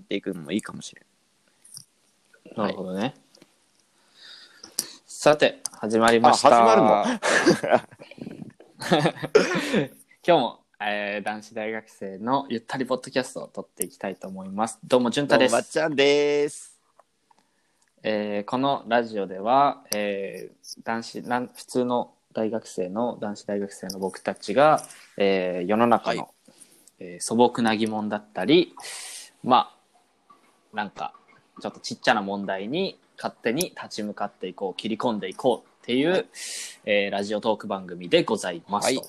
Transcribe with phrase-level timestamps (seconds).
[0.00, 2.56] っていくのもいいかもしれん。
[2.56, 3.14] なるほどね。
[5.06, 6.48] さて、始まりました。
[6.48, 7.18] あ始まる
[7.80, 7.84] の？
[10.26, 14.78] 今日も、えー男子大学生のゆったりポッドキャストを撮っていきたいと思います。
[14.84, 15.46] どうも、じゅんたで。
[15.46, 16.78] どうもますっちゃんです。
[18.02, 24.82] えーこのラジオでは、えー男子なん普通の大学生の男子大学生の僕たちが、
[25.16, 26.30] えー世の中の、はい
[26.98, 28.74] えー素朴な疑問だったり
[29.42, 29.76] まあ
[30.74, 31.12] なんか
[31.60, 36.26] ちょっとちっちゃな問題に勝手に立ち向かっていこう切り込んでいこうっていう、
[36.84, 38.94] えーラジオトーク番組でございます。
[38.94, 39.08] と、はい。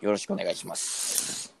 [0.00, 1.54] よろしくお願いします。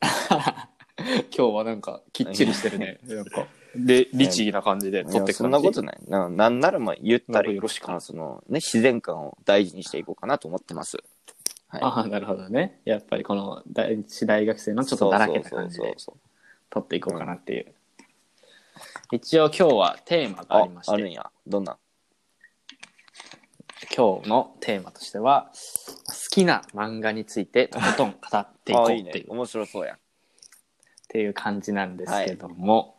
[0.00, 2.98] 今日はなんかきっちりしてるね。
[3.04, 5.98] なんかで律儀な感じで撮ってくそんなことない。
[6.06, 8.00] ななんならまあゆったりよろしく。
[8.00, 10.98] その、ね、自然感を大事にしていこうかなと思ってます。
[11.68, 11.82] はい。
[11.82, 12.80] ああなるほどね。
[12.84, 15.96] やっぱりこの大大学生のちょっとだらけた感じで
[16.70, 17.73] 撮っていこうかなっていう、
[19.12, 20.92] 一応今日はテーマがありまして。
[20.92, 21.30] ああるんや。
[21.46, 21.78] どんな
[23.96, 28.98] 今日のテーマとしては好きな漫画についてとことん語っていこうあっていう。
[28.98, 29.24] いいね。
[29.28, 29.94] 面白そうや。
[29.94, 29.98] っ
[31.08, 32.96] ていう感じなんですけども、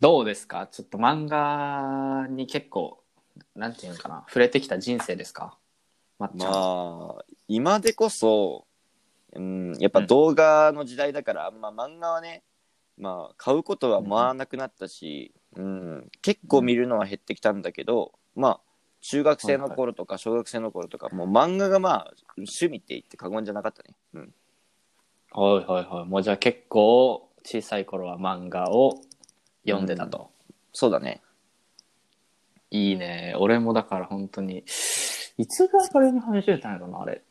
[0.00, 0.66] どうですか？
[0.70, 3.02] ちょっと漫画に結構
[3.54, 4.24] なんていうのかな？
[4.26, 5.56] 触れてきた人生ですか？
[6.18, 8.66] まっちゃん、まあ、今でこそ、
[9.34, 12.42] うん、やっぱ動画の時代だから、まあ漫画はね、
[12.98, 18.60] まあ買うことはまあなくなったし、うん、結構見るのは減ってきたんだけど、まあ、
[19.00, 23.94] 中学生の頃とか小学生の頃とか、もう漫画がまあ趣味って言って過言じゃなかったね。
[24.14, 24.34] うん。
[25.32, 26.08] はいはいはい。
[26.08, 29.00] もうじゃあ結構小さい頃は漫画を
[29.66, 30.30] 読んでたと、
[30.72, 31.22] そうだね。
[32.70, 33.34] いいね。
[33.38, 34.64] 俺もだから本当に
[35.38, 37.22] いつぐらいから読み始めたんやろなあれ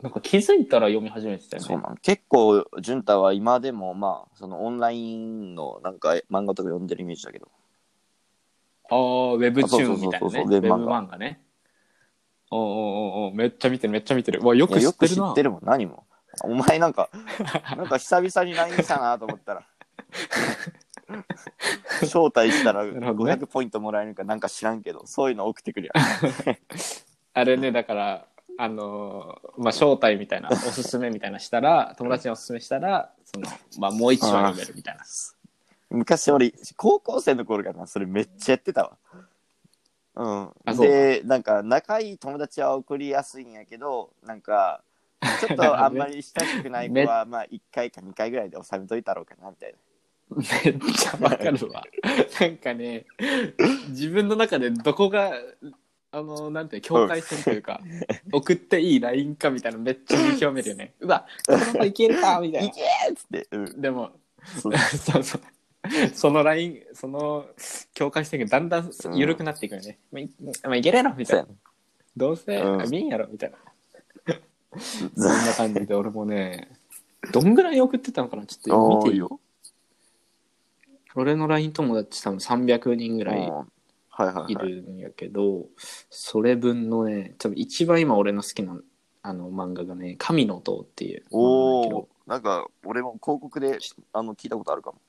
[0.00, 1.96] なんか気づいたら読み始めてたよねそうなの。
[1.96, 7.48] 結構、潤太は今でもまあ、そのオンラインのなんか漫画とか読んでるイメージだけど。
[8.90, 10.56] ああ、ウェブチューンみたいなそうそうそうそうね。
[10.56, 11.40] ウェブウェブ漫画漫画ね。
[12.50, 14.40] おうおうおうおうめっちゃ見てる、めっちゃ見てる。
[14.42, 15.28] うわ、よくいやよく知ってるな。
[15.28, 16.04] 知ってるもん、何も。
[16.44, 17.10] お前なんか、
[17.76, 19.66] なんか久々に LINE したなと思ったら。
[22.02, 26.04] 招待したら なるほどね500ポイントもらえるかなんか知らんけど、そういうの送ってくるやん。
[27.34, 28.26] あれね、だから、
[28.62, 33.50] あのーまあ、招待みたいな、おすすめみたいなしたら、 友達におすすめしたら、その、
[33.80, 35.04] まあ、もう一話読めるみたいな。
[35.90, 38.96] 昔俺、高校生の頃からな、それめっちゃやってたわ。
[40.14, 40.50] うん。
[40.64, 44.84] あそうで、なんか仲いい友達は送りやすいんやけど、なんか、
[45.40, 49.78] ちょっと あんまり親しくない子は、まあ1回か2回ぐらいで収めといたろうかな、みたいな。
[50.36, 51.82] めっちゃわかるわ。
[52.40, 53.06] なんかね、
[53.88, 55.32] 自分の中でどこが、
[56.14, 57.80] あの、なんて、境界線というか、
[58.32, 60.92] 送っていい LINE かみたいなのめっちゃ見極めるよね。
[61.00, 62.68] うわ、この子いけるかみたいな。
[62.68, 63.48] いけーっつって。
[63.50, 63.80] うん。
[63.80, 64.10] でも、
[64.60, 65.42] そうそう そう。
[66.14, 67.46] そのライン、その
[67.94, 69.98] 境界線がだんだん緩くなっていくよね。
[70.12, 70.30] まあい
[70.64, 71.48] まあ、いけるやろみたいな。
[72.16, 73.58] どうせ、うんあ見んやろみたいな。
[74.78, 76.68] そんな感じで俺もね、
[77.32, 79.18] どんぐらい送ってたのかなちょっと見ていい？
[79.18, 79.40] よ。
[81.14, 83.72] 俺の LINE 友達多分300人ぐらいうん
[84.14, 84.68] はいはいいはい。
[84.68, 85.66] るんやけど、
[86.10, 88.78] それ分のね、多分一番今俺の好きな
[89.22, 93.78] あの漫画がね、神の塔っていう漫画おなんだけどお、なんか俺も広告で
[94.12, 95.00] あの聞いたことあるかも。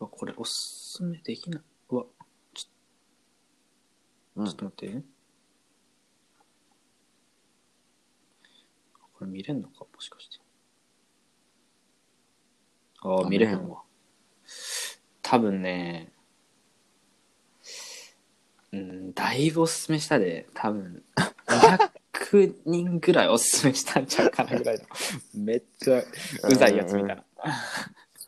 [0.00, 1.62] うわこれおすすめできない。
[1.90, 2.04] うわ、
[2.54, 5.02] ちょうんちょっと待って。
[9.18, 9.80] これ見れんのか？
[9.80, 10.38] もしかして。
[13.00, 13.82] ああ、あ見れへんわ。
[15.22, 16.12] 多分ね、
[18.72, 21.02] うん、だいぶおすすめしたで、多分、
[21.46, 24.84] 200人ぐらいおすすめしたんちゃうかなぐらいの。
[25.34, 26.02] めっちゃ
[26.48, 27.24] うざいやつみたいな。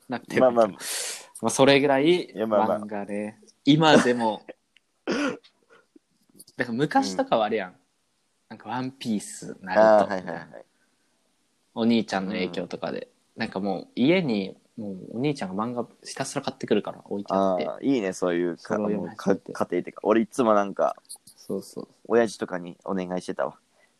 [0.08, 0.42] なってる。
[0.42, 0.76] まあまあ、ま
[1.42, 2.80] あ、それぐらいやまあまあ。
[2.80, 4.42] 漫画ね、今でも。
[6.56, 7.76] だから昔とかはあれやん、
[8.48, 9.86] なんか「ワンピースナルト。
[9.86, 10.64] あーはいはいはい。
[11.74, 19.06] お兄ちゃんの影響とかで、なんかもう家にもうお兄ちゃんが漫画ひたすら買ってくるから置いてあってああ、いいね、そういうかそ家庭
[19.64, 20.94] っていうか、俺いつもなんか、
[21.36, 23.56] そうそう親父とかにお願いしてたわ。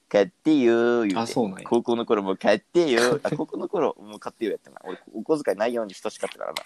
[0.08, 1.16] 買ってよー言うて。
[1.19, 3.20] あそうなんや 高校の頃も買ってよー。
[3.25, 4.80] あ、高校の頃もう買ってよやったな。
[4.84, 6.62] 俺、お小遣いないように等しかったからな。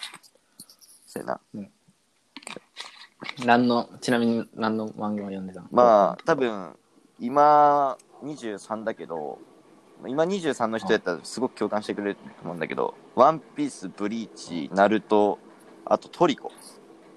[1.07, 1.69] そうやな。
[3.45, 5.67] 何のちなみに何の漫画を読んでたの？
[5.71, 6.77] まあ、多分、
[7.19, 9.39] 今、23だけど、
[10.07, 15.39] 今23の人やったらすごく共感してくれると思うんだけど、ワンピース、ブリーチ、ナルト、
[15.85, 16.51] あとトリコ。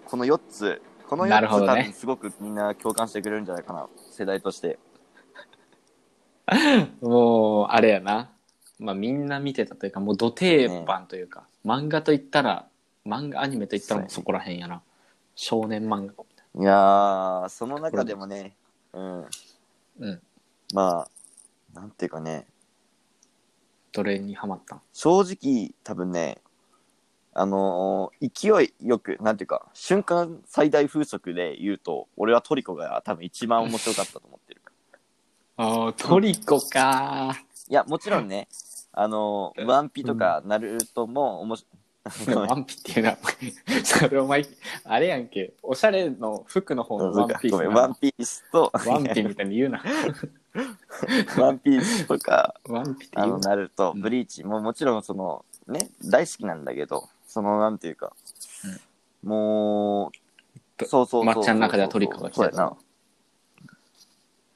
[0.04, 1.82] この4つ、この4つ、なるほどね。
[1.82, 4.78] 多分すごくみんな共感してくれるんじゃないかな、世代として。
[7.00, 8.30] もうあれやな。
[8.78, 12.68] まあみんな見てたというかもう土定番というか、漫画といったら
[13.04, 14.82] 漫画アニメといったらもうそこら辺やな。
[15.34, 16.12] 少年漫画
[16.58, 18.56] いやー、その中でもね、
[18.92, 19.26] うん。
[20.00, 20.22] うん。
[20.72, 21.08] まあ、
[21.78, 22.46] なんていうかね、
[23.92, 24.80] どれにハマったん？
[24.92, 26.38] 正直多分ね、
[27.32, 34.62] あのー勢いよく、なんていうか、瞬間最大風速で言うと、俺はトリコが多分一番面白かったと思ってる。
[35.58, 37.34] ああトリコか。
[37.68, 38.48] いや、もちろんね、
[38.92, 41.76] あのーワンピとかナルトも面白い。
[42.36, 43.16] ワンピっていうな
[43.84, 44.46] それお前
[44.84, 45.54] あれやんけ。
[45.62, 49.82] おしゃれの服の方のワンピースごめん、なワンピースと、ワンピみたいに言うな
[51.38, 54.00] ワンピースとか、ワンピってあの、言うなナルト、うん。
[54.00, 54.44] ブリーチ。
[54.44, 58.14] ももちろんその、ね、大好きなんだけど、その、なんていうか、
[59.22, 60.10] もう、
[60.76, 61.34] とそうそうそうそう。
[61.34, 62.76] まっちゃんの中ではトリコが来てたそうやな。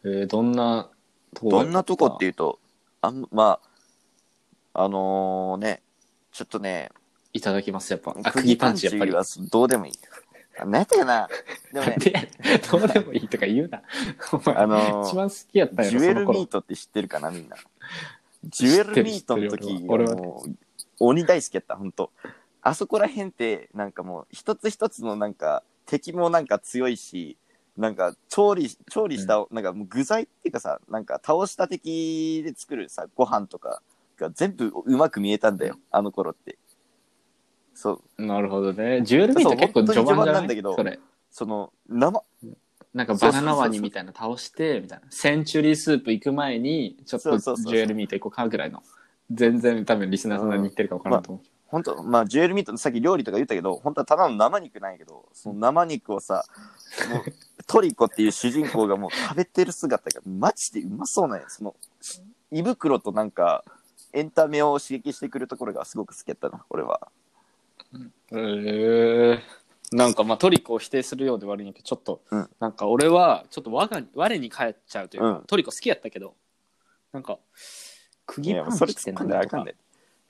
[0.03, 0.89] えー、どんな
[1.35, 2.59] とこどんなとこっていういうと、
[3.03, 3.61] あんま
[4.73, 5.83] あ、あのね、
[6.33, 6.91] ちょっとね、
[7.33, 8.15] いただきますやっぱ。
[8.23, 9.13] あ釘パンチやっぱり。
[9.13, 9.93] はどうでもいい。
[10.63, 11.29] あなんやったかな
[11.73, 12.13] でもね、で
[12.71, 13.83] どうでもいいとか言うな
[14.33, 17.57] お前、あのー一番好きやったジュエルミートって知ってるかなみんな。
[18.45, 20.51] ジュエルミートの時知ってる知ってる俺はもう
[21.01, 22.13] 鬼大好きやった、ほんと。
[22.63, 27.39] あそこら辺って、なんかもう、一つ一つのなんか、敵もなんか強いし、
[27.77, 33.81] なんか、調理、調理した、なんかもう具材っていうかさ、なんか倒した敵で作るさ、ご飯とか
[34.19, 36.59] が全部うまく見えたんだよ、あの頃って。
[37.81, 39.01] そう、なるほどね。
[39.03, 41.01] ジュエルミート結構序盤じゃそう本当に序盤なないんだけどそれ。
[41.31, 42.23] その、生、
[42.93, 45.07] なんかバナナワニみたいなの倒してみたいな。
[45.09, 47.73] センチュリースープ行く前にちょっとそうそうそうそう。
[47.73, 48.83] ジュエルミート行こうかぐらいの。
[49.31, 56.45] 全然多分リスナーさん何言ってるか分からんと思う、本当まあ、ジュエルミートのさっき料理とか言ったけど、本当はただの生肉なんやけど、その生肉をさ、
[57.11, 57.23] もう
[57.67, 61.49] トリコっていう主人公がもう食べてる姿がマジでうまそうなんや。
[61.49, 61.75] その、
[62.51, 63.65] 胃袋となんか、
[64.13, 67.09] エンタメを刺激してくるところがすごく好きやったな、俺は。
[68.33, 69.43] へえ
[69.93, 76.35] なんかまあトリコを否定するようで悪いんやけどちょっと、うんなんか俺はちょっか我が我に返っちゃうというか、うんトリコ好きやったけど
[77.13, 77.41] なんかいや、
[78.27, 79.77] 釘パンもうそれチって突っ込んだらあかんで。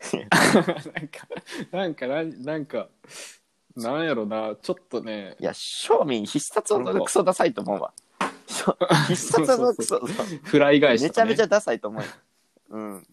[0.17, 1.29] なんか
[1.73, 2.89] なんかなんなんか
[3.77, 7.93] なんやろなちょっとねいや、庶民必殺技がクソダサいと思うわ。
[9.09, 10.01] 必殺技がクソ、
[10.43, 12.09] フライ返しめちゃめちゃダサいと思うよ。
[12.71, 13.07] うん。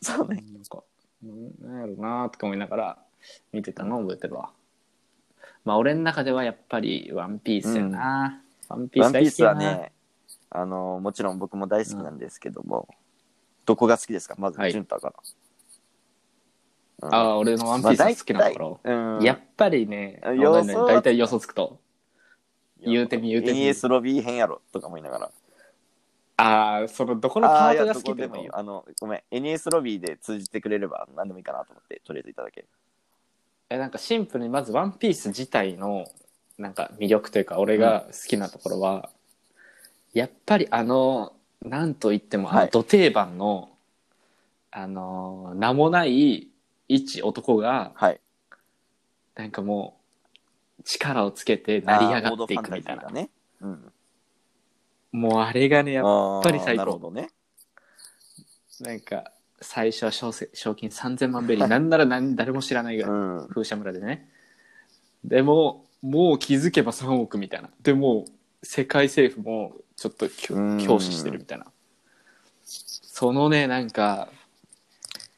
[0.00, 0.42] そうね。
[0.52, 0.82] なんか、
[1.22, 2.98] うんなんやろなとか思いながら
[3.52, 3.98] 見てたの？
[3.98, 4.50] を覚えてるわ。
[5.64, 8.42] まあ俺の中ではやっぱりワンピースやな。
[8.68, 9.70] ワンピースワンピース大好きやな。
[9.70, 9.92] はね、
[10.50, 12.88] あの、もちろん僕も大好きなんですけども、
[13.64, 14.34] どこが好きですか？
[14.38, 15.14] まず、はいジュンタから。
[15.18, 15.24] うん
[17.04, 19.20] ああ、俺のワンピース好きなところ。
[19.20, 21.80] やっぱりね、あ予想は大体予想つくと。
[22.80, 25.30] 言うてみ言うてみ NES ロビー編やろとか思いながら。
[26.36, 28.14] ああ、そのどこのパあートが好きいいよ。
[28.14, 28.52] でもいいよ。
[28.56, 29.22] あの、ごめん。
[29.36, 32.66] NES ロビーで通じてくれれば何でもいいかなと思って、とりあえずいただけ。
[33.72, 36.06] えなんかシンプルにまずワンピース自体の
[36.58, 39.08] なんか魅力というか俺が好きなところは、
[40.12, 41.32] やっぱりあの
[41.62, 43.70] なんといってもあはいの土定番の、
[44.70, 46.48] あの名もない
[46.88, 48.20] 一男がはい。
[49.34, 49.96] なんかも
[50.78, 53.30] う力をつけて成り上がっていくみたいなね。
[53.62, 53.92] うん。
[55.12, 57.30] もうあれがねやっやぱり最高なるほどね。
[58.80, 63.48] なんか最初は賞せ賞金3000万ベリーなんなら何誰も知らないぐらい、うん。
[63.48, 64.28] フーシャ村でね。
[65.24, 67.70] でももう気づけば3億みたいな。
[67.80, 70.78] でもう世界政府もちょっときょうん。
[70.78, 71.66] 教視してるみたいな。
[72.64, 74.28] そのねなんか、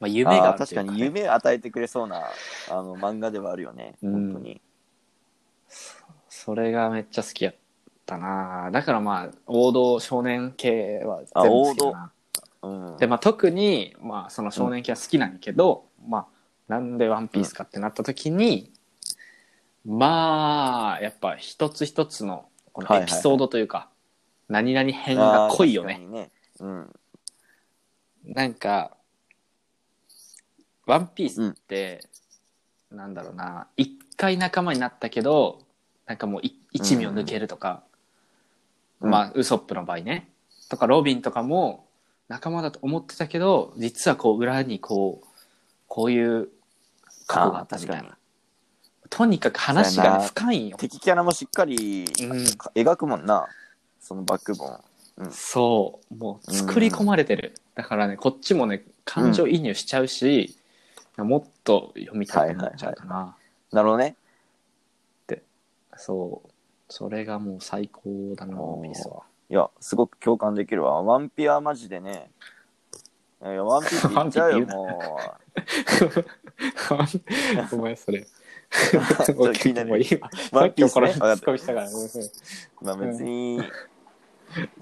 [0.01, 0.99] まあ、夢がああー確かるというかね。
[0.99, 2.31] に夢を与えてくれそうな
[2.71, 3.97] あの漫画ではあるよね。
[4.03, 4.13] うん。
[4.13, 4.61] 本当に。
[6.29, 7.55] それがめっちゃ好きやっ
[8.07, 8.71] たな。
[8.73, 12.13] だからまあ王道少年系はあ全部好きだな
[12.65, 12.97] うん。
[12.97, 16.27] でまあ特に、まあ、その少年系は好きなんやけど、まあ
[16.69, 18.73] なんで「ワンピースかってなった時に、
[19.85, 23.91] まあやっぱ一つ一つのこのエピソードというか、
[24.49, 26.31] 何々編が濃いよねあー確かにね。
[26.61, 28.35] うん。
[28.35, 28.97] なんか
[30.87, 32.07] 「ワンピースって、
[32.91, 35.63] なんだろうな一回仲間になったけど
[36.07, 37.83] なんかもうい一味を抜けるとか、
[39.01, 40.31] うんまあウソップの場合ね
[40.71, 41.84] とかロビンとかも
[42.29, 45.27] 仲間だと思ってたけど実はこう裏にこう
[45.87, 46.49] こういう
[47.27, 48.17] 過去があったみたいな。
[49.11, 52.31] とにかく話が、ね、深いんよ敵キャラもしっかりうん。
[52.75, 53.47] 描くもんな。
[54.01, 55.33] そのバックボーン。
[55.33, 56.15] そう。
[56.17, 60.57] もう作り込まれてる、だからねこっちもね感情移入しちゃうし、
[61.17, 63.37] もっと読みたいと思っちゃうかな、
[63.71, 64.17] なるほどね。
[65.97, 66.51] そう。
[66.89, 68.95] それがもう最高だなピー。
[68.95, 71.03] スはいや、すごく共感できるわ。
[71.03, 72.31] ワンピはマジでね、
[73.43, 75.17] いやワンピース いっちゃうよ、ワン
[75.55, 77.23] ピース
[77.53, 78.27] 言う お前それ。
[78.91, 79.93] ちょっと気になる。
[79.93, 81.91] ワンピースねさっき怒られてツッコミしたから。
[82.81, 83.61] まあ別に、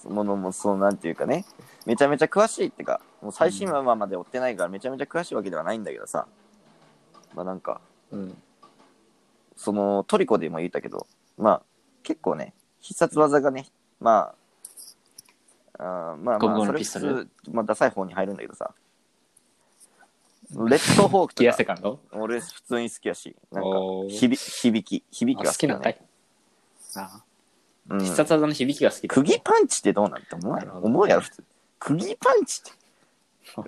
[0.05, 1.45] ものもそうなんていうかね、
[1.87, 6.27] めちゃめちゃ詳しいってか、もう最新話まで追ってないからめちゃめちゃ詳しいわけではないんだけどさ、
[7.35, 8.43] まあなんか、うん。
[9.57, 11.63] そのトリコでも言ったけど、まあ
[12.03, 13.67] 結構ね、必殺技がね、
[14.01, 14.42] まあ、
[15.79, 17.27] あーまあゴムゴムまあ、それ普のピストル？
[17.27, 18.73] 通、まあダサい方に入るんだけどさ、
[20.51, 24.09] レッドホークギアとか、セカンド俺普通に好きやし、なんかおー。
[24.11, 25.81] 響響き、響きあが好きだね。
[25.81, 27.25] 好きなんかいあ。
[27.91, 28.01] うん。
[28.01, 29.15] 必殺技の響きが好きだ。
[29.15, 31.45] 釘パンチってどうなんて思うやろなるほど思うやろ普通。
[31.79, 32.83] 釘パンチって。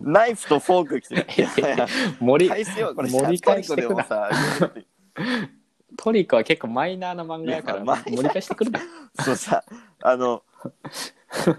[0.01, 1.27] ナイフとフォーク来てる。
[1.37, 1.87] いやいや
[2.21, 2.95] 森、返せよ。
[2.95, 4.73] これ盛り返してくなトリコでもさ
[5.97, 8.17] トリコは結構マイナーな漫画やから、いやマイナー。
[8.17, 8.81] 盛り返してくるな。
[9.21, 9.65] そうさ
[10.01, 10.43] あの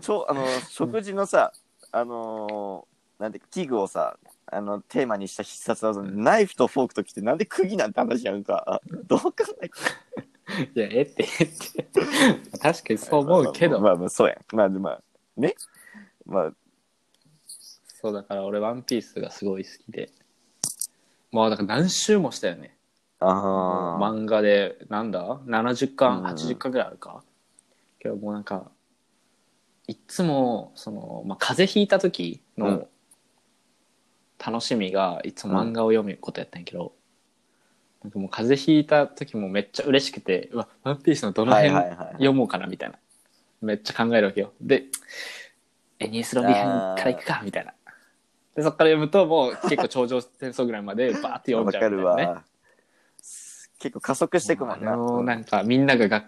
[0.02, 1.52] ちょあの食事のさ
[1.92, 12.58] あのーなんていうか器具をさあのテーマにした必殺技にナイフとフォークと来てなんで釘なんて話やんかあ どう考えていや、えって、えって。
[12.60, 15.02] 確かにそう思うけど、まあまあまあそうやんまあまあ
[15.38, 15.56] ね
[16.26, 16.54] まあ
[18.06, 20.12] そうだから俺ワンピースがすごい好きで。
[21.32, 22.78] まあだから何周もしたよね。
[23.20, 27.24] あー漫画で、なんだ ?70 巻、うん80巻ぐらいあるか。
[28.00, 28.72] けどもうなんか、
[29.88, 32.88] いっつも、その、まあ、風邪ひいた時のうん
[34.38, 36.94] 楽しみが、いつも漫画を読むことやったんやけど、
[38.04, 43.00] なんかもう風邪ひいた時もめっちゃ嬉しくて、うわ、ワンピースのどの辺はいはいはいはい読もうかなみたいな。
[43.62, 44.54] めっちゃ考えるわけよ。
[44.62, 44.86] で、
[46.00, 47.74] エニエスロビ編から行くかみたいな。
[48.56, 52.26] で、そっから読むともう結構頂上戦争ぐらいまで バーって読んじゃうみたいなね。
[52.28, 52.44] わ
[53.80, 56.26] 結構加速していくもんなあのなんかみんながが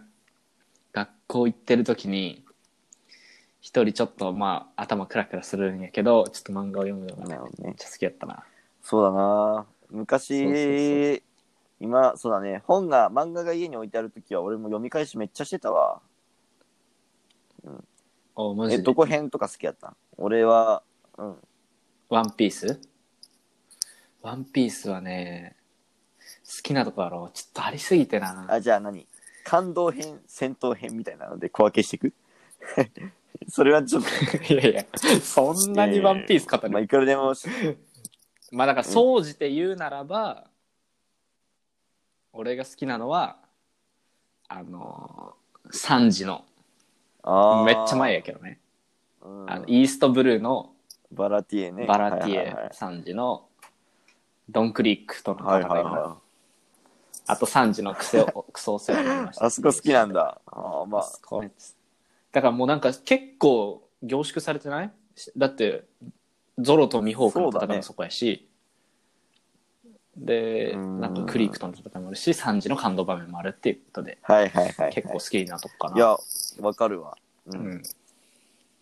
[0.91, 2.43] 学校行ってる時に
[3.59, 7.69] 一人ちょっとまあ頭クラクラするんやけどちょっと漫画を読むのがなるほどね。
[7.69, 8.43] めっちゃ好きやったな。
[8.81, 9.65] そうだな。
[9.89, 11.21] 昔そうそうそ
[11.79, 12.63] 今そうだね。
[12.65, 16.01] 本が漫画が家に置いてある時は俺も読み返しめっちゃしてたわ。
[18.35, 18.81] おマジで？
[18.81, 19.89] えどこ編とか好きやった？
[19.89, 20.83] ん俺は
[21.17, 21.35] うん。
[22.09, 22.79] ワンピース？
[24.21, 25.55] ワンピースはね
[26.45, 28.45] 好きなとこやろちょっとありすぎてな。
[28.49, 29.05] あじゃあ何？
[29.43, 32.13] 感動編戦闘編みたいなので小分けしていく？
[33.49, 34.09] それはちょっと。
[34.53, 34.85] いやいや
[35.21, 37.33] そんなにワンピース語る、まあいくらでも
[38.51, 40.47] まあだから総じて言うならば、
[42.33, 43.37] 俺が好きなのは
[44.47, 45.35] あの
[45.71, 46.45] 3時の
[47.23, 47.65] あー。
[47.65, 48.59] めっちゃ前やけどね。
[49.21, 49.51] うん。
[49.51, 50.73] あのイーストブルーの
[51.11, 51.85] バラティエね。
[51.85, 53.47] バラティはいはいエ3時の
[54.49, 56.17] ドンクリックとのはい戦いのはいは
[57.27, 59.45] あと3時のクセをクソお世話になりました。
[59.45, 60.41] いあそこ好きなんだ。
[60.45, 61.03] あーまあ。
[61.03, 61.43] そこ
[62.31, 64.91] だからもうなんか結構凝縮されてない？
[65.35, 65.85] だって
[66.59, 68.47] ゾロとミホークの戦いもそこやし、
[70.15, 70.99] でうん。
[70.99, 74.93] なんかクリークとの戦いもあるし3時の感動場面もあるっていうことであはいはいはいはい。
[74.93, 76.17] 結構好きなとこかな、いや
[76.61, 77.17] わかるわ。
[77.47, 77.69] ううん。
[77.69, 77.81] ん、い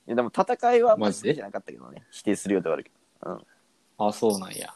[0.08, 1.34] やでも戦いはマジで？
[1.34, 2.04] じゃなかったけどね。
[2.12, 2.92] 否定するようではあるけ
[3.24, 3.46] ど。
[3.98, 4.74] あそうなんや。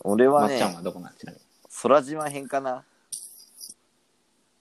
[0.00, 1.14] 俺はねまっちゃんはどこなん？
[1.14, 1.44] ちなみに。
[1.82, 2.84] 空島編かな。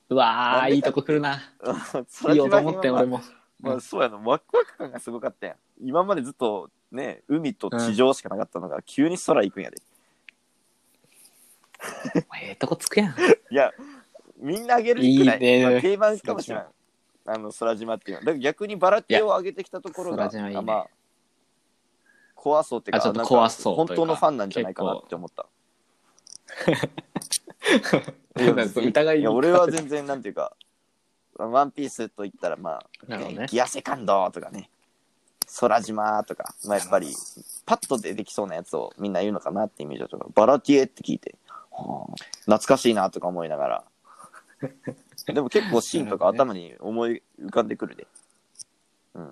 [0.10, 1.42] うわーいいとこ来るな。
[2.22, 3.22] 空言おうと思ってん俺も
[3.64, 4.18] まあそうやな。
[4.18, 5.56] ワクワク感がすごかったやん。
[5.82, 9.78] 今までずっとね海と地上しかなかったのが、急に空行くんやで。
[12.42, 13.16] ええとこつくやん。
[13.50, 13.72] いや
[14.38, 15.08] みんなあげるくない。
[15.08, 15.64] いいね。
[15.64, 16.66] まあ、定番かもしれん。
[17.26, 18.20] あの空島っていうの。
[18.20, 20.60] はだから逆にバラティエを上げてきたところが空島いいね。
[20.60, 20.88] あまあ
[22.36, 23.94] 怖そうっていうかあちょっとなんか怖そうというか。
[23.94, 25.48] 本当のファンなんじゃないかなって思った。
[28.82, 30.54] 疑いいや俺は全然なんていうか
[31.38, 33.48] ワンピースと言ったらまあ、なるほどね。
[33.50, 34.70] ギアセカンドとかね。
[35.60, 37.14] 空島とか、まあ、やっぱり
[37.66, 41.36] パッと出てきそうなやつをみんな言うのかなってイメージだったからバラティエって聞いて、
[41.72, 43.84] はあ懐かしいなとか思いながら。
[45.34, 48.08] でも結構シーンとか頭に思い浮かんでくるで、
[49.14, 49.32] うん、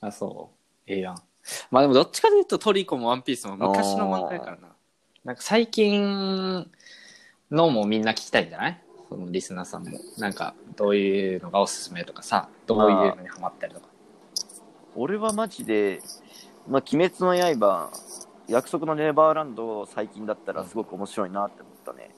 [0.00, 0.82] あそう。
[0.86, 1.22] ええやん。
[1.70, 4.68] まあでもどっちかというとトリコもワンピースも昔の漫画やからな。
[5.24, 6.70] なんか最近
[7.50, 8.83] のもみんな聞きたいんじゃない？
[9.14, 13.86] そのリスナーさんもなんかどういうのがおすすめとかさどういうのにハマったりとか
[14.96, 16.00] 俺はマジで
[16.68, 17.92] 「まあ、鬼滅の刃」
[18.48, 22.10] 約束のネバーランド最近だったらすごく面白いなって思ったね。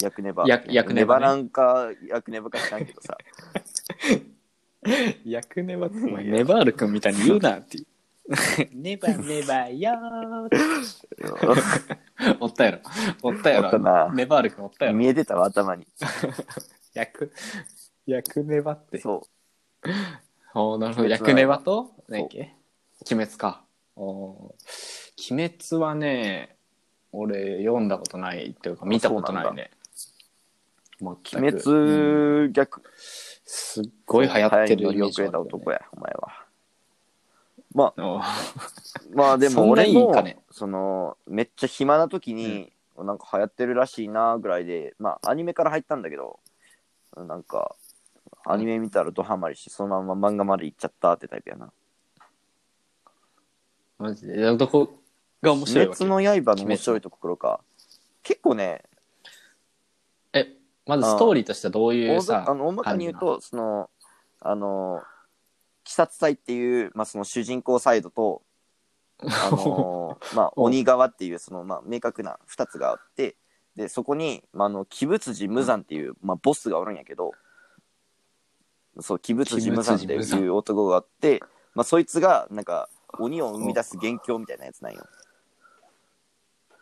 [0.00, 0.44] 役ネバ。
[0.46, 3.18] や役ネバねネバなんか役ネバか知らんけどさ。
[5.24, 7.86] 役ネバお前ネバール君みたいに言うなっていう
[8.72, 10.48] ネバネバよー
[12.40, 12.78] おったやろ。
[13.22, 14.04] おったやおったな。
[14.06, 14.98] ろネバール君おったやろ。
[14.98, 15.86] 見えてたわ、頭に。
[16.94, 17.32] 役
[18.06, 19.00] 役ネバって。
[19.00, 19.26] そ
[20.54, 21.08] おーなるほど。
[21.24, 21.92] 鬼ネバと？
[22.08, 22.54] 何やっけ？
[23.10, 23.64] 鬼滅か。
[23.96, 24.02] あー。
[25.32, 26.56] 鬼滅はね、
[27.12, 29.70] 俺読んだことないっていうか見たことないね。
[31.00, 31.36] 全く。
[31.36, 31.60] 鬼うん。
[31.60, 32.82] 滅逆、
[33.44, 36.43] すっごい流行ってる乗りイメージ遅れた男や、お前は。
[37.74, 38.36] まあ、あ
[39.12, 40.38] まあでそんなも俺もいいかね。
[40.50, 46.38] そのめっちゃ暇な時に、なんか流行ってるらしいなぐらいでまあアニメから入ったんだけど
[47.16, 47.74] なんか
[48.46, 51.72] アニメ見たらドハマりしてそのまま漫画まで行っちゃったってタイプやな。
[53.98, 54.56] マジで？
[54.56, 55.00] どこ
[55.42, 56.04] が面「白いわけ？
[56.04, 57.60] 鬼滅の刃」の面白いところか。
[58.22, 58.82] 結構ね
[60.32, 63.90] え、まずストーリーとしてはどういう大さ、あの大まかに言うとその
[64.40, 65.02] あの鬼
[65.94, 68.42] 殺隊っていう、まあ、その主人公サイドと
[69.20, 73.36] あの まあ、うん鬼側っていうその、まあ、明確な2つがあって
[73.76, 77.32] でそこに、まあ、あの鬼仏寺無惨っていう、まあ、ボスがおるんやけど
[79.00, 81.42] そう鬼仏寺無惨っていう男があって、
[81.74, 85.04] まあ、そいつがなんか鬼を生み出す元凶みたいなやつなんよ。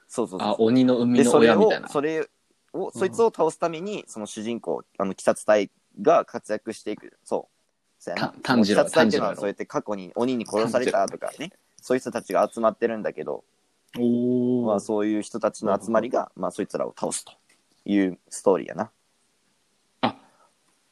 [0.09, 1.89] そうそうそうあ、鬼の生みの親みたいな。
[1.89, 2.29] それ
[2.75, 7.17] をそいつを倒すためにその主人公あの鬼殺隊が活躍していく。
[7.25, 7.52] そう
[8.03, 8.29] そうやな。
[8.31, 9.37] た炭治郎炭治郎やろ。
[9.37, 11.53] そうやって過去に鬼に殺されたとかね。
[11.81, 13.45] そういう人たちが集まってるんだけど、
[13.97, 17.33] おまあ、そういう人たちの集まりが、まあ、そいつらを倒すと
[17.85, 18.91] いうストーリーやな。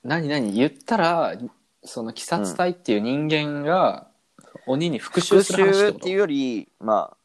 [0.04, 1.34] 何何言ったら、
[1.82, 4.08] その鬼殺隊っていう人間が、
[4.66, 5.96] 鬼に復復讐する話ってこと？
[5.96, 7.16] 讐っていうよりまあ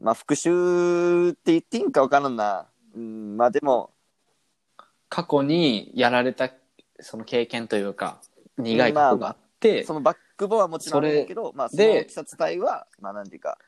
[0.00, 2.66] まあ復讐って言っていいんか分からんな。
[2.94, 3.90] うんまあでも
[5.08, 6.50] 過去にやられた
[7.00, 8.20] その経験というか
[8.58, 13.58] 苦い過去があって、そのバックボーンはもちろんあるんだけど、まあ、そので鬼殺隊は、まあ、なんていうか、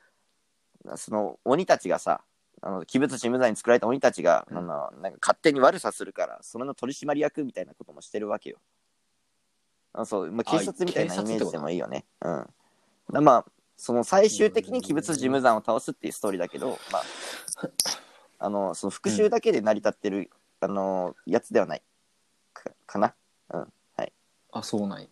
[0.97, 2.23] その鬼たちがさ、
[2.61, 8.59] あの鬼物寺無罪に作られた鬼たちが、うんあのなんか勝手に悪さするから、それの取締役みたいなこともしてるわけよ。
[9.92, 12.04] あそう、まあ、警察みたいなイメージでもいいよね。
[12.21, 12.47] うん。
[13.12, 13.45] だまあ、
[13.76, 17.02] その最終的に鬼物寺無惨を倒すっていうストーリーだけど、まあ、
[18.40, 20.30] あの、その復讐だけで成り立ってる、
[20.61, 21.83] あの、やつではない。
[22.52, 23.14] かかな。
[24.59, 25.09] あそうなんや。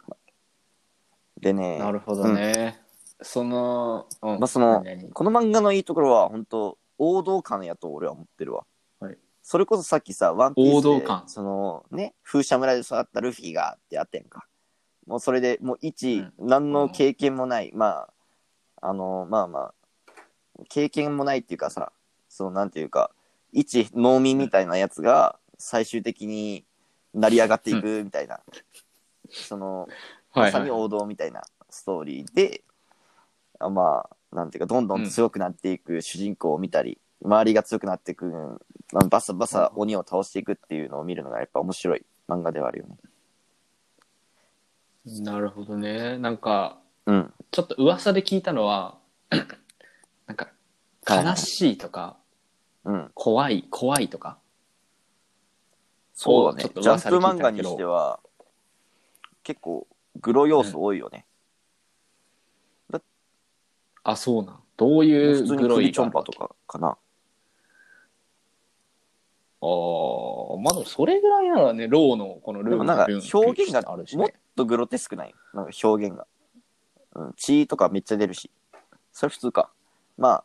[1.41, 2.81] でね、なるほどね、
[3.21, 4.39] その、うん。
[4.39, 8.65] まあその何々この漫画のいいところは本当王道感やと俺は思ってるわ。
[9.01, 9.19] はい。
[9.43, 11.25] それこそさっきさ、ワンピースで王道感。
[11.27, 14.47] そのね、風車村で育ったルフィがってあってんか。
[15.07, 16.49] もうそれでもう一、うん。
[16.49, 18.09] 何の経験もない、ま
[18.81, 19.75] あ、あの、まあまあ、
[20.69, 21.93] 経験もないっていうかさ、
[22.29, 23.11] そのなんていうか、
[23.53, 26.65] 一農民みたいなやつが最終的に
[27.15, 28.41] 成り上がっていくみたいな、
[29.31, 29.89] その、
[30.35, 32.63] まさに王道みたいなストーリーで、
[33.59, 38.27] あまあなんていうかどんどん強くなっていく主人公を見たり、周りが強くなっていく、
[38.93, 42.97] まあバサバサ鬼を倒していくっていうのを見るのがやっぱ面白い漫画ではあるよね。
[45.21, 47.33] なるほどねなんかうん。
[47.53, 48.99] ちょっと噂で聞いたのは
[49.31, 50.49] なんか
[51.05, 52.17] はいはい悲しいとか、
[52.85, 53.11] うん。
[53.15, 54.39] 怖い怖いとか
[56.13, 56.71] そうだね。
[56.75, 58.21] ジャンプ漫画にしては
[59.47, 61.25] 結構グロ要素多いよね。
[64.03, 66.89] あそうなんどういう普通にグロい首チョンパとかかな。
[66.89, 66.97] ああ
[70.61, 76.27] まあでもそれぐらいならねローのこのルールでもなんか表現があるし、もっね、とグロテスクないなんか表現が。
[77.15, 77.33] うん。
[77.37, 78.51] 血とかめっちゃ出るし。
[79.13, 79.71] それ普通か。
[80.19, 80.43] ま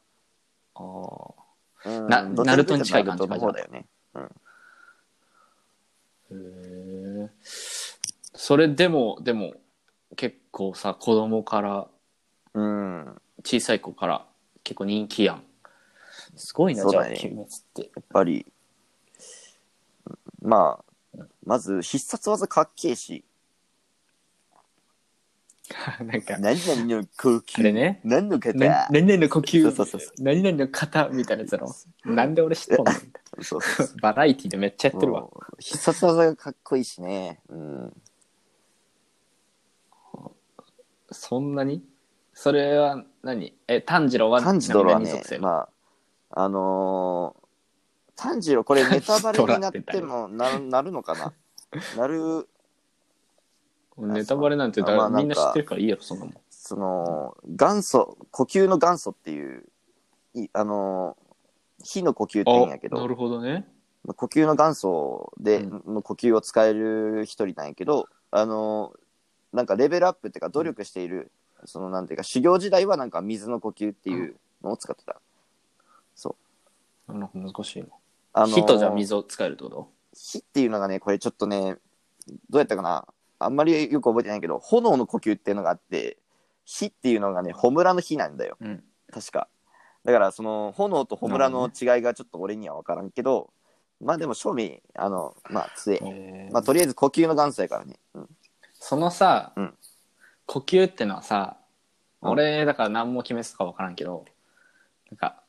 [0.76, 1.34] あー
[1.86, 3.88] あ、うんなどっちかというとナルトに近い感じナルトの方だよね。
[6.32, 6.61] へえ
[8.44, 9.54] それでもでも
[10.16, 11.88] 結構さ子供から
[12.56, 13.22] うん。
[13.46, 14.26] 小さい子から
[14.64, 15.44] 結構人気やん。
[16.36, 17.20] すごいな、じゃあそうだね。
[17.24, 17.82] 鬼滅って。
[17.96, 18.46] やっぱり、
[20.42, 20.84] ま
[21.20, 23.24] あ、まず必殺技かっけえし、
[26.02, 28.02] なんか何々の呼吸、あれね？
[28.04, 29.62] 何の方、な何々の呼吸？
[29.64, 31.76] そうそうそうそ何々の型みたいなやつやろ？
[32.06, 32.92] なんで俺知っとんの？
[33.42, 35.28] そうそうそバラエティでめっちゃやってるわ。
[35.60, 37.40] 必殺技がかっこいいしね。
[37.50, 38.01] うん。
[41.12, 41.84] そんなに？
[42.34, 43.56] それは何？
[43.68, 45.68] え炭治郎は炭治郎はねま
[46.32, 47.42] あ、あのー
[48.16, 51.34] 炭治郎、これネタバレになっても ななるのかな？
[51.98, 52.48] なる、
[53.98, 56.34] ネタバレなんてだまあみんな知ってるからいいやろそんなもん。
[56.50, 59.66] その、元祖、呼吸の元祖っていう、
[60.36, 61.32] いあのー
[61.84, 63.68] 火の呼吸って言うんやけど、なるほどね。
[64.06, 69.01] まあ呼吸の元祖で、呼吸を使える一人なんやけど、あのー
[69.54, 71.32] なんかレベルアップっていうか努力している、
[71.66, 75.20] そのなんていうか修行時代はなんか水の呼吸っていうのを使ってた。
[77.08, 77.90] なんか難しいの
[78.32, 79.90] あのー火とじゃあ水を使えるってこと？
[80.14, 81.76] 火っていうのがね、これちょっとね、
[82.50, 83.06] どうやったかな？
[83.40, 86.18] あんまりよく覚えてないけど、炎の呼吸っていうのがあって、
[86.64, 88.56] 火っていうのがね、穂村の火なんだよ。
[88.62, 88.84] うん。
[89.12, 89.50] 確か。
[90.06, 93.50] だから、その、炎と穂村の違いがちょっと俺には分からんけど、
[94.00, 96.00] まあでも、正味、あの、まあ、強い。
[96.04, 97.96] えーまあ、とりあえず呼吸の元祖やからね。
[98.14, 98.30] うん。
[98.84, 99.74] そのさ、うん。
[100.48, 101.56] 呼吸ってのはさ、
[102.22, 102.32] うん。
[102.32, 104.26] 俺だから何も決めてたか分からんけど、
[105.12, 105.44] なんか、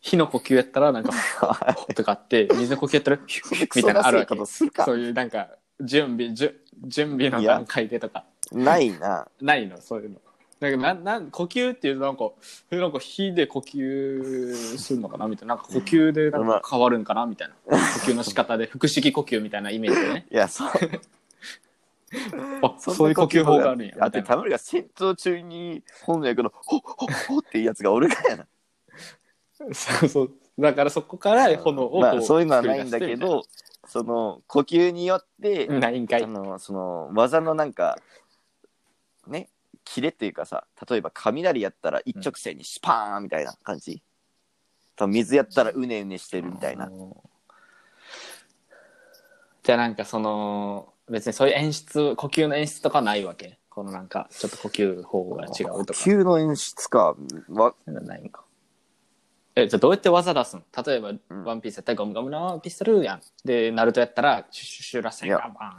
[0.00, 1.12] 火の呼吸やったらなんか、
[1.94, 4.34] とかあって、水の呼吸やったら、ヒュッみたいなのあるわけ。
[4.34, 5.50] クソダセいことするういうなんか、
[5.82, 9.28] 準備、じゅ準備の段階でとか、ないな。
[9.42, 10.16] ないの、そういうの。
[10.60, 12.30] なんかなんなん呼吸っていうとなんか
[12.70, 15.26] えなんか火で呼吸するのかな？
[15.26, 15.56] みたいな。
[15.56, 17.26] なんか呼吸でなんか変わるんかな？
[17.26, 17.54] みたいな。
[17.66, 17.76] 呼
[18.12, 20.26] 吸の仕方で腹式呼吸みたいなイメージでね。
[20.30, 20.70] いや、そう。
[22.62, 24.36] あそういう呼吸法があるんやだって、みたいな。
[24.36, 28.46] 田村が戦闘中に本の役の、ほっほっほっていうやつがおるからやな。
[29.72, 30.32] そうそう。
[30.58, 33.42] だからそこから炎をこまあ、そういうのはないんだけ作ど、
[33.86, 36.24] その、呼吸によって、なないんかい。
[36.24, 37.98] あのその技のなんか
[39.26, 39.48] ね
[39.84, 44.02] キレっていうかさ例えば雷やったら一直線にシュパーンみたいな感じ、
[44.96, 46.90] 多分水やったらうねうねしてるみたいな、
[49.62, 53.58] じゃあなんかその別にそういう演出呼吸の演出とかないわけ？
[53.68, 56.00] このなんかちょっと呼吸法が違う呼とか。
[56.00, 57.14] 吸の演出か。
[57.48, 58.44] わないんか。
[59.54, 60.62] えじゃあどうやって技出すの？
[60.84, 61.20] 例えば、ん。
[61.44, 63.20] ワンピースやったらゴムゴムのピストルやん。
[63.44, 65.72] でナルトやったらシュシュシュラセンガバーンやん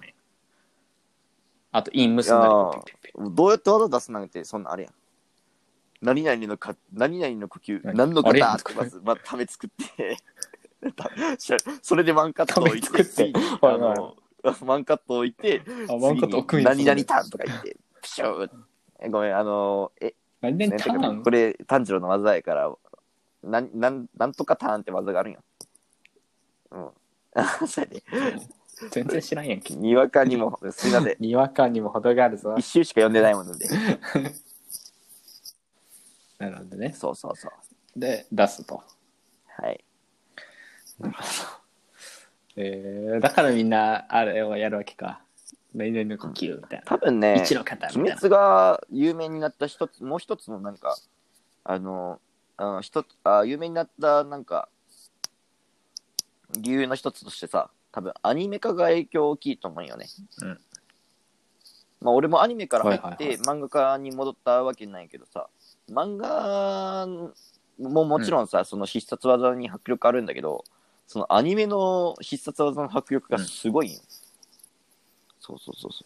[1.76, 4.94] あとイン結んだりどうやって技出すなんてそんなあれやん
[6.04, 10.18] 何々のか何々の呼吸何何のあれ型ってまず、まあ、ため作って
[11.82, 14.16] それでワンカット置いてため作って次にはいはいあの
[14.66, 18.50] ワンカット置いてあワンカット置くん何々ターンとか言ってプシュー
[19.00, 21.24] えごめんあのえ何々ターン？
[21.24, 22.76] これ炭治郎の技やから
[23.44, 25.40] なんなんなんとかターンって技があるんや
[26.72, 26.90] うん。
[27.36, 28.04] あ それで。
[28.92, 29.76] 全然知らんやんけ。
[29.76, 31.16] にわかにもすいません。
[31.22, 32.56] にわかにも程があるぞ。
[32.58, 33.68] 一周しか読んでないもので。
[36.40, 36.92] なるほどね。
[36.92, 38.00] そうそうそう。
[38.00, 38.84] で出すと。
[39.48, 39.84] はい
[42.56, 45.22] えー、だからみんなあれをやるわけか。
[45.74, 48.12] 何々の呼吸みたいな、多分ね一の方みたいな。
[48.12, 50.96] 鬼滅が有名になった一つもう一つのなんか
[51.64, 52.20] あの
[52.58, 54.70] あの一つあ有名になったなんか
[56.60, 60.06] 理由の一つとしてさ多分アニメ化が影響大きいと思うよね。
[60.44, 60.60] うん。
[62.02, 63.38] まあ俺もアニメから入って、はいはいはい。
[63.38, 65.48] 漫画家に戻ったわけないけどさ
[65.90, 67.08] 漫画
[67.80, 70.64] ももちろんさ、その必殺技に迫力あるんだけど
[71.14, 73.90] そのアニメの必殺技の迫力がすごい。
[73.90, 73.94] ん。
[73.94, 74.00] よ、
[75.40, 76.04] そうそうそうそ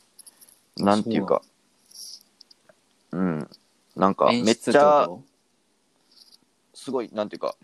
[0.78, 0.84] う。
[0.84, 1.41] なんていうか。
[3.12, 3.17] う。
[3.17, 3.50] ん。
[3.96, 5.08] なんかめっちゃ
[6.74, 7.56] すごいなんていうか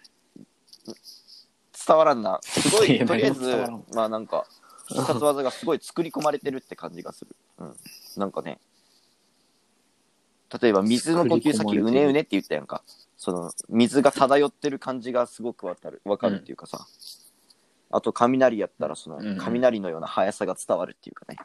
[1.85, 2.39] 伝わらんな。
[2.43, 3.83] すごいとりあえず何も伝わらん。
[3.93, 4.45] まあなんか
[4.87, 7.75] 必殺技がすごい作り込まれてるって感じがする、うん、
[8.15, 8.61] なんかね。
[10.61, 12.83] 例えば水の呼吸さっき作り込まれてるうねうねって言ったやんか。
[13.17, 16.87] その水が漂ってる感じがすごくわかるわかるっていうかさ、
[17.93, 21.37] あと雷やったらそうんの雷のような速さが伝わるっていうかね。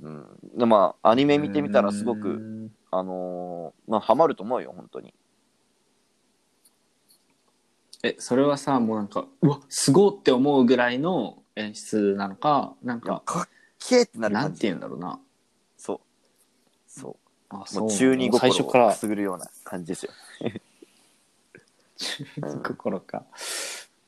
[0.00, 0.26] うん。
[0.58, 5.14] でまあアニメ見てみたらすごくうんあのーまあハマると思うよ本当に。
[8.02, 15.18] えそれはさもうなんかうわすごって思うぐらいの演出なのかなんかかっけーってなるなんて言うんだろうな。
[15.78, 16.00] そう。
[16.86, 17.16] そう。
[17.48, 18.92] あもう中二心を最初から。
[18.92, 20.12] くすぐるような感じですよ。
[22.64, 23.24] 心か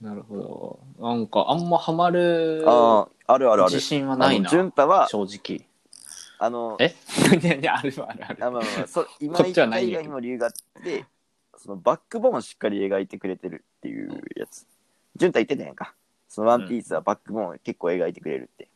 [0.01, 3.73] なるほどなんかあんまハマるああ、あるあるある。
[3.73, 5.67] 自信はないなあの潤太は、正直
[6.39, 6.95] あの、え？
[7.43, 11.07] いやいやあるあるあるあまあまあまあそ今 こ言っっちはない以外にも理由があって、
[11.57, 14.67] そのバックボーンをしっかり描いてくれてるっていうやつ。
[15.17, 15.95] 潤太言ってたやんか。
[16.29, 18.69] そのワンピースはバックボーンを結構描いてくれるって。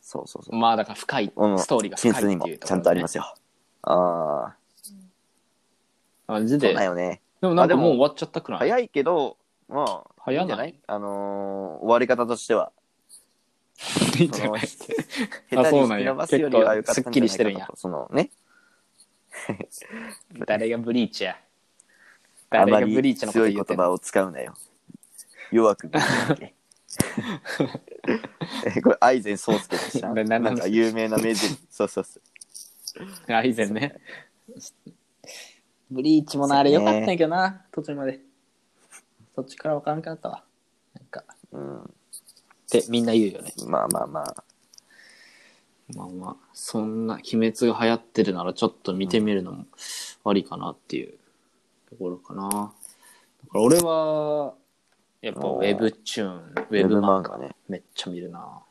[0.00, 0.56] そうそうそう。
[0.56, 3.34] まあだから深いうんストーリーが深いっていうところ、ね、にもちゃんとありますよ。
[3.82, 4.96] ああ、そう
[6.26, 7.20] マジでだよね。
[7.40, 8.60] でもなんかももう終わっちゃったくない？
[8.60, 9.36] 早いけど、
[9.68, 10.42] まあ、早ない？
[10.42, 10.80] いんじゃない？
[10.86, 12.72] あのー終わり方としては。
[14.18, 14.60] いいんじゃない？
[14.60, 17.76] 下手に引き伸ばすよりは良かったんじゃないか結構すっきりしてるんやと。
[17.76, 18.30] そのね、
[20.46, 21.36] 誰がブリーチや？
[22.50, 23.84] あま誰がブリりーチのこと強い言ってんの？
[23.84, 24.54] 言葉を使うなよ。
[25.50, 26.54] 弱くブリーチ
[28.76, 30.08] え これ、愛禅宗介でした。
[30.12, 30.58] なななん？
[30.58, 31.56] か有名な名人。
[31.70, 32.22] そうそうそう。
[33.32, 33.96] あ以前ね
[35.90, 38.20] ブリーチもなあれよかったんやけどな途中まで。
[39.34, 40.44] そっちから分からんかったわ。
[40.94, 41.24] なんか。
[41.52, 41.84] うん、っ
[42.70, 43.52] てみんな言うよね。
[43.66, 44.44] まあまあまあ。
[45.94, 46.36] まあまあ。
[46.52, 49.64] そんな鬼滅が流行ってるならちょっと見てみるのも
[50.24, 51.14] ありかなっていう
[51.88, 52.48] ところかな。
[52.48, 52.72] だか
[53.54, 54.54] ら俺は
[55.22, 57.56] やっぱウェブチューンウェブ漫画ね。
[57.68, 58.62] めっちゃ見るな。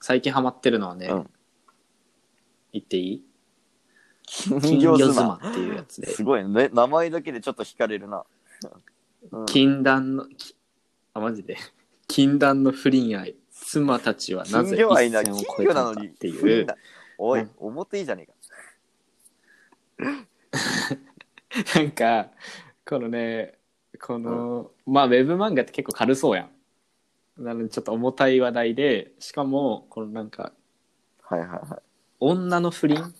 [0.00, 1.30] 最近ハマってるのはね、うん。
[2.72, 3.24] 言っていい？
[4.26, 6.70] 金金魚妻っていうやつで、すごいね。
[6.72, 8.24] 名前だけでちょっと惹かれるな、
[9.30, 9.46] うん。
[9.46, 10.56] 禁断の、き
[11.12, 11.56] あ、マジで、
[12.08, 16.66] 禁断の不倫愛、妻たちはなぜ金魚愛一線を越え魚なのにたのかっていう。
[17.18, 17.50] おい、うん。
[17.58, 18.28] 表いいじゃね
[21.74, 22.30] なんか、
[22.84, 23.58] このね、
[24.00, 26.48] この、まあ、ウェブ漫画って結構軽そうや
[27.38, 27.44] ん。
[27.44, 30.52] なので、ちょっと重たい話題で、しかも、このなんか、
[31.18, 31.82] えかはいはいはい。
[32.20, 33.14] 女の不倫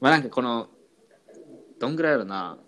[0.00, 0.68] まあなんかこの、
[1.78, 2.58] どんぐらいやろな、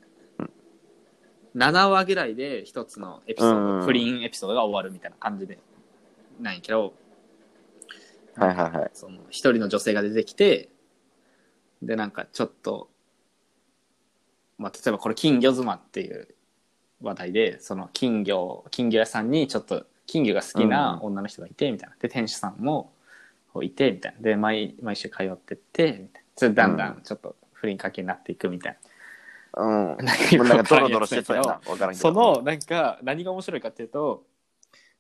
[1.56, 5.58] 7話ぐらいで一つのエピソード、うんうん不倫エピソードが終わるみたいな感じで、
[6.40, 6.94] なんやけど、
[8.36, 10.68] はいはいはいその一人の女性が出てきて、
[11.82, 12.88] で、なんかちょっと、
[14.58, 16.28] まあ、例えばこれ金魚妻っていう
[17.00, 21.96] 話題で、その金魚、金魚屋さんにちょっと金魚が好きな女の人がいて、みたいな。
[21.98, 22.92] で、店主さんも
[23.62, 24.20] いて、みたいな。
[24.20, 26.19] で、毎、毎週通ってって、みたいな。
[26.40, 28.78] それでだんだんちょっと不倫関係になっていくみたい
[29.58, 29.66] うん。
[29.66, 29.96] な。
[29.96, 30.02] な
[30.44, 31.76] んなんかドロドロよくわかんないやつしてそうやなけど。
[31.94, 34.24] その、なんか、何が面白いかっていうと、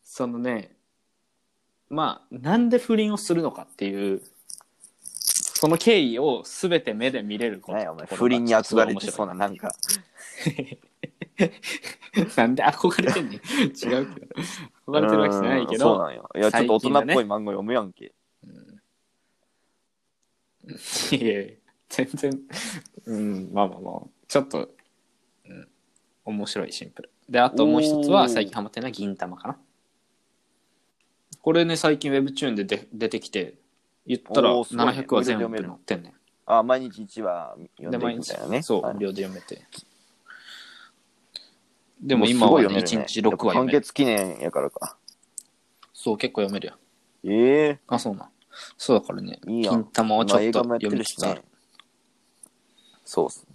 [0.04, 0.76] そのね、
[1.88, 4.20] まあ、なんで不倫をするのかっていう、
[5.00, 7.78] その経緯を全て目で見れること。
[7.78, 9.72] ねお前不倫に憧れてそうななんか。
[12.36, 13.38] なんで憧れてんねん。
[13.38, 13.40] 違う
[13.72, 13.86] け
[14.26, 14.34] ど。
[14.88, 16.28] 憧れてるわけじゃないけうんそうど、なんよ。
[16.34, 18.12] いやちょっと大人っぽい漫画読むやんけ
[21.16, 21.52] いやいや
[21.88, 22.40] 全然、
[23.06, 24.70] うん、まあまあまあ、ちょっと、
[25.44, 25.68] うん、
[26.24, 27.10] 面白いシンプル。
[27.28, 29.58] で、あともう一つおーは最近ハマってるのは銀玉かな。
[31.42, 33.54] これね、最近 Webtoon でで出てきて、
[34.06, 36.14] 言ったらおーすごいね700話全部無料で読める載ってんね
[36.46, 37.90] あ毎日1話読んん。
[37.90, 39.66] で、でい毎日くみたいなねそう、はい無料で読めて。
[42.00, 43.80] でも今はね、うすごい読める1日6話読完める。
[43.80, 44.96] 結記念やからか
[45.92, 46.74] そう、結構読めるよ。
[47.24, 48.28] ええあ、そうなん。
[48.76, 51.42] そうだからね、いいやん金玉をちょっと読みつつあるるしね。
[53.04, 53.46] そうっす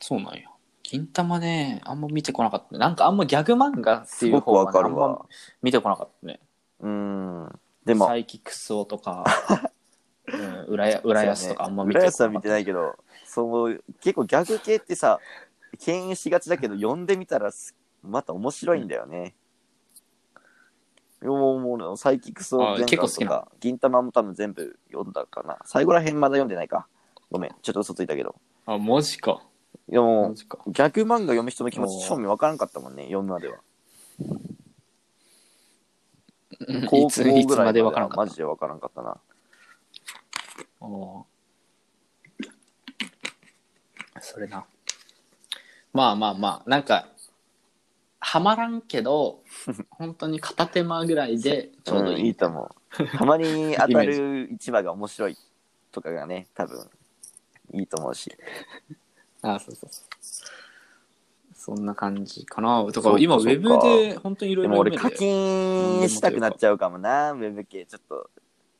[0.00, 0.50] そうなんよ。
[0.82, 2.78] 銀玉ね、あんま見てこなかったね。
[2.78, 5.26] なんかあんまギャグ漫画ってすごくわいう方が、ね、あんまかるわ
[5.62, 6.40] 見てこなかったね。
[6.80, 9.24] うんでもサイキクスオとか、
[10.26, 12.50] うん、浦安浦安とかあんま見て浦こ安は見てなかった。
[12.50, 15.20] ないけどそう結構ギャグ系ってさ
[15.78, 19.34] 敬遠しがちだけど読んでみたらすまた面白いんだよね、
[21.22, 26.86] いやもうもうサイキクスをあ全巻結構好きなとか銀玉も多分全部読んだかな最後らへんまだ読んでないか
[27.30, 28.34] ごめんちょっと嘘ついたけど
[28.66, 29.42] あ、マジか。
[29.88, 30.58] いやもうマジか。
[30.66, 33.58] ギャグ漫画読む人の気持ちおー正味わからんかったもんね読むまではい
[36.88, 38.30] 高つ、校ぐらいつまでわからんかった。
[38.30, 39.16] ジでわからんかったな
[40.80, 41.32] おー
[44.20, 44.64] それな。
[45.92, 47.08] まあまあまあ、なんか、
[48.32, 49.42] はまらんけど、
[49.90, 52.22] 本当に片手間ぐらいでちょうどいい。
[52.22, 55.36] んいいと思うたまに 当たる一話が面白い
[55.90, 56.88] とかがね多分
[57.74, 58.34] いいと思うし
[59.42, 61.54] あそうそうそう。
[61.54, 62.82] そんな感じかな。
[62.90, 68.30] だか今、ウェブで本当にいろいろ俺課金したくなっちゃうかもなウェブ系ちょっと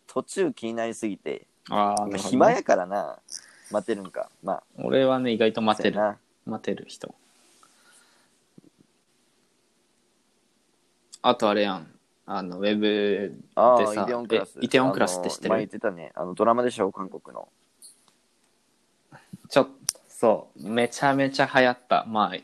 [0.06, 3.20] 途中気になりすぎてああ、暇やからな
[3.70, 6.00] 待てるんかまあ俺はね、意外と待てる。
[6.46, 7.14] 待てる人。
[11.22, 11.86] あとあれやん。
[12.24, 15.46] あの、ウェブあでさあイテオンクラスえイテオンクラスって知ってる？
[15.46, 16.92] あの前言ってたねあのドラマでしょ？
[16.92, 17.48] 韓国の
[19.48, 19.72] ちょっと、
[20.08, 22.04] そう、めちゃめちゃ流行った。
[22.06, 22.36] まあ、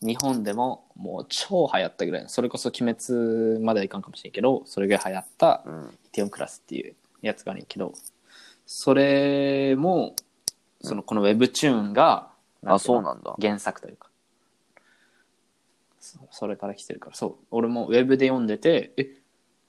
[0.00, 2.24] 日本でももう超流行ったぐらい。
[2.28, 7.94] それこそ鬼滅まではいかんかもしれんけど、それぐらい流行ったうんイテオンクラスっていうやつがあるんやけど、
[8.66, 10.16] それも、
[10.82, 12.30] その、このウェブチューンが、
[12.64, 14.09] あそうなんだ原作というか。
[16.10, 17.36] そそれから来てるから、そう。
[17.50, 19.20] 俺もウェブで読んでて、え、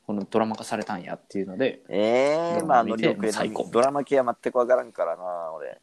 [0.06, 5.80] このドラマ化されたんやっていうので、ええドラマまあ見てノリ遅れ最高ドラマ系は全くわからんからな俺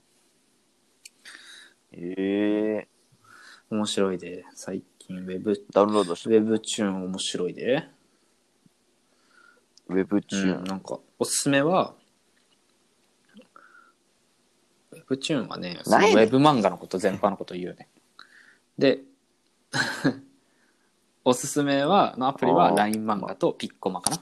[1.93, 2.89] ええ
[3.71, 7.89] 面白いで、最近ウェブ、ダウンロードしてウェブチューン面白いで。
[9.89, 11.95] ウェブチューン、うん、なんか、おすすめは、
[14.93, 17.89] ウェブチューンはね、そのウェブ漫画のこと、全般のこと言うね。
[18.79, 19.01] で、
[21.29, 24.21] おすすめは、のアプリはあー LINE 漫画とピッコマかな。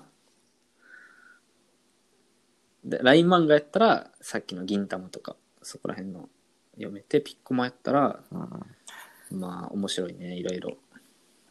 [2.85, 6.29] で、LINE 漫画やったら、さっきの銀玉とか、そこら辺の
[6.75, 10.77] 読めて、ピッコマやったら、うんまあ、面白いね、いろいろ。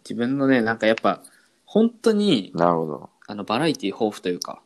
[0.04, 1.24] 自分のね、なんかやっぱ、
[1.65, 4.62] 本当に、なるほどあのバラエティ豊富というか、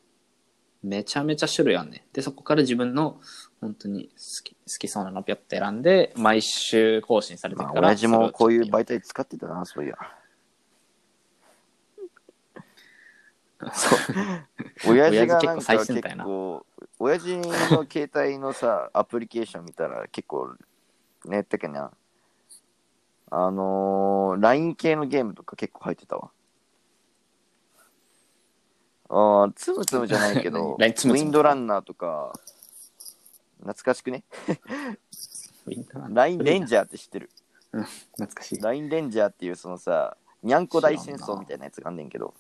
[0.82, 2.08] めちゃめちゃ種類あんね。
[2.14, 3.20] で、そこから自分の
[3.62, 7.82] 本当に好き好きそうなのピョって選んで、毎週更新されてるから。
[7.82, 9.96] まあ親父もこういう媒体使ってたなそういや
[13.60, 16.66] ちょっと親父がなんか親父結構最結先端やな構
[17.00, 20.56] 親父の携帯のさ、 アプリケーション見たら結構、
[21.26, 21.92] ねやったっけな。
[23.32, 26.32] あのー、LINE 系のゲームとか結構入ってたわ。
[29.10, 32.34] ああ、つむつむじゃないけど、 ウ何 LINE つむつむィンドランナーとか、
[33.60, 34.24] 懐かしくね
[36.10, 37.30] ?LINE レンジャーって知ってる？
[37.72, 38.60] 懐かしい。
[38.60, 42.34] ?LINE レンジャーっていうそのさ、にゃんこ大戦争みたいなやつがあんねんけど、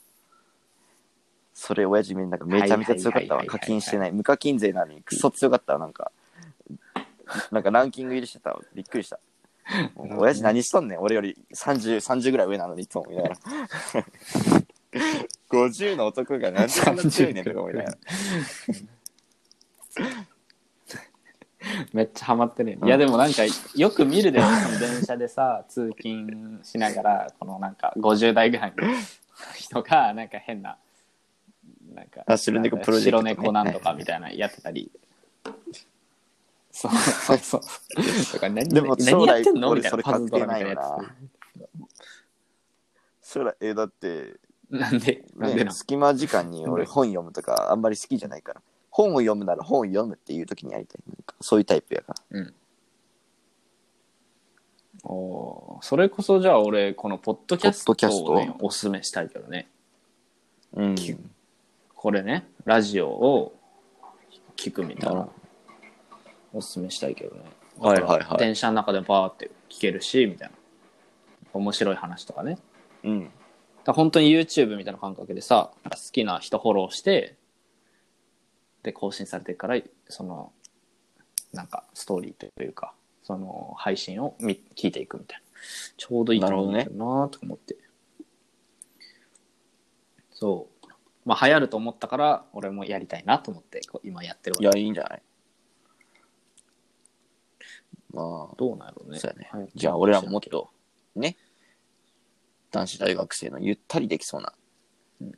[1.60, 3.44] それ親父みんななんかめちゃめちゃ強かったわ。
[3.46, 4.14] 課金してない。
[4.14, 5.80] 無課金税なのにクソ強かったわ。
[5.80, 6.10] なんか、
[7.52, 8.62] なんかランキング入りしてたわ。
[8.74, 9.20] びっくりした。
[9.98, 13.36] 親父何しとんねん俺より30、30ぐらい上なのにいつも思いながら。
[15.52, 17.98] 50の男がなんでそんな強いねんとか思いながら。
[21.92, 23.44] めっちゃハマってるよ、うんいやでもなんか
[23.76, 28.88] よく見るでその電車でさ通勤しながらこのなんか50代ぐらいの
[29.56, 30.78] 人がなんか変な
[31.94, 33.32] なんかあ白猫プロジェクトね。
[33.32, 34.92] 白猫なんとかみたいなやってたり。
[36.72, 37.62] そうそうそう。
[38.34, 39.76] だから何でも何将来やってんの？
[39.76, 40.98] みたいそれパズドラみたいないや
[43.22, 45.26] 将来、え、だって、つなんで？
[45.36, 48.62] なんでね、隙間時間に俺本読むとかあんまり好きじゃないから。
[48.92, 51.02] 本を読むなら本を読むっていう時にやりたい。
[51.08, 52.40] なんかそういうタイプやから。
[52.40, 52.54] うん。
[55.04, 55.86] おー。
[55.86, 59.70] それこそじゃあ俺このポッドキャストポッドキャスを、ねト、おすすめしたいけどね。
[60.74, 60.96] うん。
[62.02, 63.60] これねラジオを
[64.56, 65.28] 聞くみたいな。
[66.54, 67.42] おすすめしたいけどね。
[67.78, 68.38] はいはいはい。
[68.38, 70.56] 電車の中でバーって聞けるしみたいな。
[71.52, 72.52] 面白い話とかね。
[72.52, 72.64] だか
[73.04, 73.30] うん。
[73.84, 77.36] ら本当に YouTube みたいな感覚でさ好きな人フォローして
[78.82, 79.76] で更新されてるから
[80.08, 80.54] その
[81.52, 85.44] なんかストーリーというかその配信を見聞いていくみたいな。
[85.98, 87.76] ちょうどいいと思うんだよなと思って、
[90.32, 90.79] そう
[91.30, 95.22] まあ流行ると思ったから俺もやりたいなと思ってこう今やってるわけいや、いいんじゃない？
[98.12, 99.72] まどうなんやろうあ、ねそうやね流行って。
[99.74, 100.72] るじゃあ俺らももっと、
[101.16, 101.38] ね、
[102.72, 104.54] 男子大学生のゆったりできそうな
[105.22, 105.32] うん、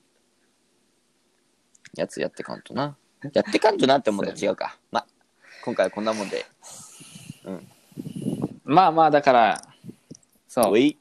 [1.97, 2.95] やつやってかんとな。
[3.34, 4.80] やってかんとなって思ったら違うか。
[4.91, 5.08] まあ、
[5.65, 6.45] 今回はこんなもんで。
[8.63, 9.62] まあまあだから
[10.47, 10.97] そうおい。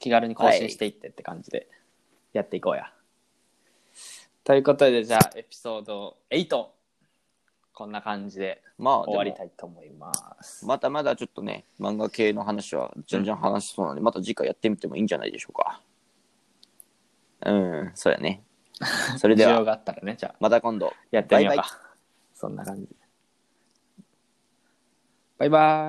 [0.00, 1.68] 気軽に更新していってって感じで
[2.32, 2.90] やっていこうや。
[4.44, 6.66] ということでじゃあエピソード8
[7.72, 10.64] こんな感じでまあ、終わりたいと思います。
[10.64, 15.82] まだまだちょっとね、漫画系の話はじゃんじゃん話しそうなので、また次回やってみてもいいんじゃないでしょうか。
[17.44, 18.42] うん、そうやね。
[19.18, 20.94] それでは、需要があったらねじゃあまた今度。
[21.10, 21.62] やってみようか。
[21.62, 21.78] バイバ
[22.32, 22.96] そんな感じで。
[25.36, 25.88] バイバーイ。